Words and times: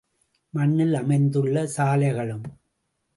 மண்ணில் 0.53 0.93
அமைந்துள்ள 0.93 1.65
சாலைகளும். 1.77 2.43